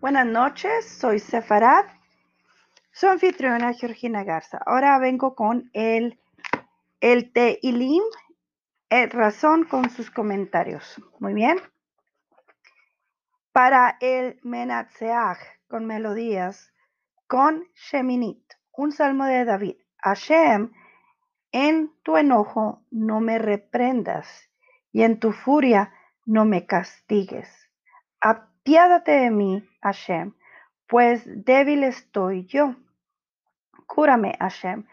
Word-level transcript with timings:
Buenas 0.00 0.24
noches, 0.24 0.88
soy 0.88 1.18
Sefarad, 1.18 1.84
su 2.90 3.06
anfitriona 3.06 3.74
Georgina 3.74 4.24
Garza. 4.24 4.58
Ahora 4.64 4.98
vengo 4.98 5.34
con 5.34 5.68
el, 5.74 6.18
el 7.02 7.30
el 7.34 9.10
razón 9.10 9.64
con 9.64 9.90
sus 9.90 10.10
comentarios. 10.10 10.98
Muy 11.18 11.34
bien. 11.34 11.58
Para 13.52 13.98
el 14.00 14.40
Menatseach 14.42 15.36
con 15.68 15.84
melodías, 15.84 16.72
con 17.26 17.68
Sheminit, 17.74 18.54
un 18.72 18.92
salmo 18.92 19.26
de 19.26 19.44
David. 19.44 19.76
Hashem, 19.98 20.72
en 21.52 21.92
tu 22.02 22.16
enojo 22.16 22.86
no 22.90 23.20
me 23.20 23.38
reprendas 23.38 24.48
y 24.92 25.02
en 25.02 25.20
tu 25.20 25.32
furia 25.32 25.92
no 26.24 26.46
me 26.46 26.64
castigues. 26.64 27.70
Apiádate 28.70 29.10
de 29.10 29.30
mí, 29.32 29.68
Hashem, 29.82 30.32
pues 30.86 31.24
débil 31.26 31.82
estoy 31.82 32.46
yo. 32.46 32.76
Cúrame, 33.88 34.36
Hashem, 34.38 34.86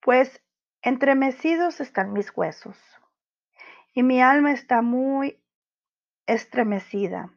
pues 0.00 0.42
entremecidos 0.82 1.80
están 1.80 2.12
mis 2.12 2.36
huesos 2.36 2.76
y 3.94 4.02
mi 4.02 4.20
alma 4.20 4.50
está 4.50 4.82
muy 4.82 5.40
estremecida. 6.26 7.30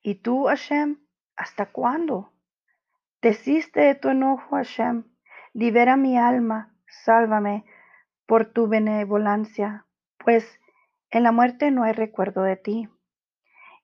¿Y 0.00 0.14
tú, 0.14 0.46
Hashem, 0.46 0.96
hasta 1.36 1.66
cuándo? 1.66 2.32
Desiste 3.20 3.80
de 3.80 3.94
tu 3.94 4.08
enojo, 4.08 4.56
Hashem, 4.56 5.04
libera 5.52 5.98
mi 5.98 6.16
alma, 6.16 6.74
sálvame 6.86 7.66
por 8.24 8.46
tu 8.46 8.68
benevolencia, 8.68 9.84
pues 10.16 10.58
en 11.10 11.24
la 11.24 11.32
muerte 11.32 11.70
no 11.70 11.82
hay 11.82 11.92
recuerdo 11.92 12.42
de 12.42 12.56
ti. 12.56 12.88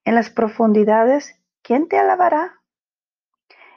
En 0.05 0.15
las 0.15 0.29
profundidades, 0.29 1.41
¿quién 1.63 1.89
te 1.89 1.99
alabará? 1.99 2.61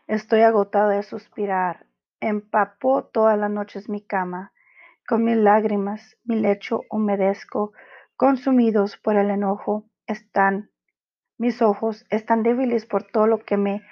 Estoy 0.07 0.41
agotado 0.41 0.89
de 0.89 1.03
suspirar. 1.03 1.85
Empapó 2.19 3.05
todas 3.05 3.37
las 3.37 3.49
noches 3.49 3.87
mi 3.87 4.01
cama. 4.01 4.51
Con 5.07 5.23
mis 5.23 5.37
lágrimas, 5.37 6.17
mi 6.25 6.35
lecho 6.35 6.81
humedezco. 6.89 7.71
Consumidos 8.17 8.97
por 8.97 9.15
el 9.15 9.29
enojo, 9.29 9.85
están 10.05 10.71
mis 11.37 11.61
ojos, 11.61 12.05
están 12.09 12.43
débiles 12.43 12.85
por 12.85 13.03
todo 13.03 13.27
lo 13.27 13.39
que 13.39 13.55
me, 13.55 13.83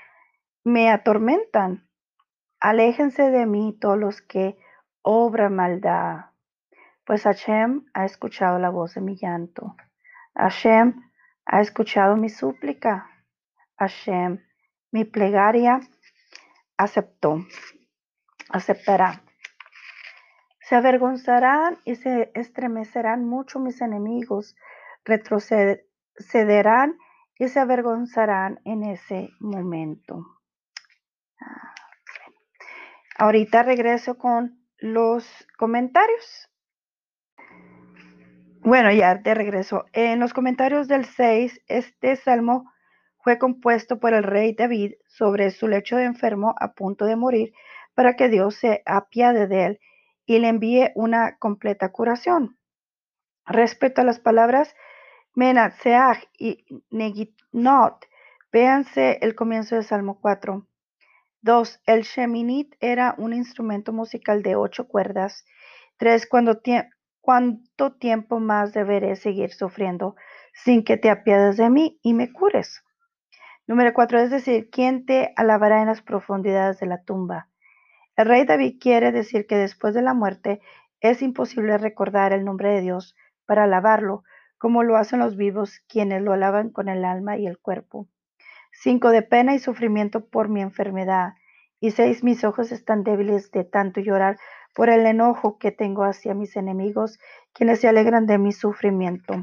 me 0.63 0.89
atormentan. 0.89 1.87
Aléjense 2.59 3.29
de 3.29 3.45
mí 3.45 3.77
todos 3.79 3.97
los 3.97 4.21
que 4.21 4.57
obran 5.03 5.55
maldad. 5.55 6.31
Pues 7.05 7.23
Hashem 7.23 7.85
ha 7.93 8.03
escuchado 8.03 8.59
la 8.59 8.71
voz 8.71 8.95
de 8.95 9.01
mi 9.01 9.15
llanto. 9.15 9.75
Hashem 10.33 11.01
ha 11.45 11.61
escuchado 11.61 12.15
mi 12.17 12.29
súplica. 12.29 13.09
Hashem, 13.77 14.43
mi 14.91 15.05
plegaria 15.05 15.81
aceptó, 16.77 17.45
aceptará. 18.49 19.21
Se 20.61 20.75
avergonzarán 20.75 21.77
y 21.85 21.95
se 21.95 22.31
estremecerán 22.33 23.25
mucho 23.25 23.59
mis 23.59 23.81
enemigos, 23.81 24.55
retrocederán 25.03 26.97
y 27.37 27.47
se 27.49 27.59
avergonzarán 27.59 28.59
en 28.65 28.83
ese 28.83 29.29
momento. 29.39 30.25
Ah, 31.39 31.75
Ahorita 33.17 33.63
regreso 33.63 34.17
con 34.17 34.59
los 34.77 35.25
comentarios. 35.57 36.49
Bueno, 38.65 38.91
ya 38.91 39.13
de 39.13 39.35
regreso. 39.35 39.85
En 39.93 40.19
los 40.19 40.33
comentarios 40.33 40.87
del 40.87 41.05
6, 41.05 41.61
este 41.67 42.15
salmo 42.15 42.73
fue 43.19 43.37
compuesto 43.37 43.99
por 43.99 44.15
el 44.15 44.23
rey 44.23 44.55
David 44.55 44.93
sobre 45.05 45.51
su 45.51 45.67
lecho 45.67 45.97
de 45.97 46.05
enfermo 46.05 46.55
a 46.59 46.73
punto 46.73 47.05
de 47.05 47.15
morir 47.15 47.53
para 47.93 48.15
que 48.15 48.27
Dios 48.27 48.55
se 48.55 48.81
apiade 48.87 49.45
de 49.45 49.65
él 49.65 49.79
y 50.25 50.39
le 50.39 50.47
envíe 50.47 50.89
una 50.95 51.37
completa 51.37 51.91
curación. 51.91 52.57
Respecto 53.45 54.01
a 54.01 54.03
las 54.03 54.19
palabras 54.19 54.73
Menatseach 55.35 56.27
y 56.35 56.65
Neginot, 56.89 58.03
véanse 58.51 59.19
el 59.21 59.35
comienzo 59.35 59.75
del 59.75 59.83
Salmo 59.83 60.19
4. 60.19 60.65
2. 61.41 61.81
El 61.85 62.01
Sheminit 62.01 62.73
era 62.79 63.13
un 63.19 63.31
instrumento 63.31 63.93
musical 63.93 64.41
de 64.41 64.55
ocho 64.55 64.87
cuerdas. 64.87 65.45
3. 65.97 66.25
Cuando, 66.25 66.59
¿Cuánto 67.25 67.91
tiempo 67.91 68.39
más 68.39 68.71
deberé 68.71 69.15
seguir 69.15 69.51
sufriendo 69.51 70.15
sin 70.53 70.83
que 70.83 70.95
te 70.95 71.09
apiades 71.09 71.57
de 71.57 71.71
mí 71.71 71.99
y 72.03 72.13
me 72.13 72.31
cures? 72.31 72.83
Número 73.65 73.95
cuatro, 73.95 74.19
es 74.19 74.29
decir, 74.29 74.69
¿quién 74.69 75.07
te 75.07 75.33
alabará 75.35 75.81
en 75.81 75.87
las 75.87 76.03
profundidades 76.03 76.79
de 76.79 76.85
la 76.85 77.01
tumba? 77.03 77.49
El 78.15 78.27
rey 78.27 78.45
David 78.45 78.77
quiere 78.79 79.11
decir 79.11 79.47
que 79.47 79.55
después 79.55 79.95
de 79.95 80.03
la 80.03 80.13
muerte 80.13 80.61
es 80.99 81.23
imposible 81.23 81.79
recordar 81.79 82.31
el 82.31 82.45
nombre 82.45 82.69
de 82.69 82.81
Dios 82.81 83.15
para 83.47 83.63
alabarlo, 83.63 84.23
como 84.59 84.83
lo 84.83 84.95
hacen 84.95 85.17
los 85.17 85.35
vivos, 85.35 85.79
quienes 85.87 86.21
lo 86.21 86.31
alaban 86.31 86.69
con 86.69 86.89
el 86.89 87.03
alma 87.03 87.37
y 87.37 87.47
el 87.47 87.57
cuerpo. 87.57 88.07
Cinco, 88.71 89.09
de 89.09 89.23
pena 89.23 89.55
y 89.55 89.57
sufrimiento 89.57 90.27
por 90.27 90.47
mi 90.47 90.61
enfermedad. 90.61 91.33
Y 91.79 91.91
seis, 91.91 92.23
mis 92.23 92.43
ojos 92.43 92.71
están 92.71 93.03
débiles 93.03 93.51
de 93.51 93.63
tanto 93.63 94.01
llorar 94.01 94.37
por 94.73 94.89
el 94.89 95.05
enojo 95.05 95.57
que 95.57 95.71
tengo 95.71 96.03
hacia 96.03 96.33
mis 96.33 96.55
enemigos, 96.55 97.19
quienes 97.53 97.79
se 97.79 97.87
alegran 97.87 98.25
de 98.25 98.37
mi 98.37 98.51
sufrimiento. 98.51 99.33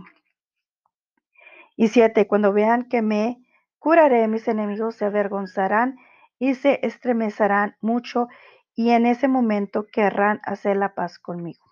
Y 1.76 1.88
siete, 1.88 2.26
cuando 2.26 2.53
vean 2.53 2.88
que 2.88 3.03
me 3.03 3.38
curaré, 3.78 4.28
mis 4.28 4.47
enemigos 4.48 4.97
se 4.97 5.06
avergonzarán 5.06 5.97
y 6.38 6.54
se 6.54 6.81
estremecerán 6.87 7.76
mucho, 7.81 8.28
y 8.75 8.91
en 8.91 9.06
ese 9.06 9.28
momento 9.28 9.87
querrán 9.87 10.41
hacer 10.44 10.76
la 10.76 10.94
paz 10.94 11.19
conmigo. 11.19 11.65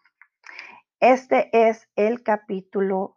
Este 1.00 1.48
es 1.52 1.88
el 1.96 2.22
capítulo 2.22 3.16